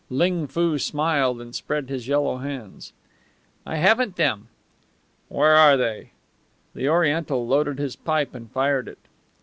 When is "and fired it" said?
8.33-8.97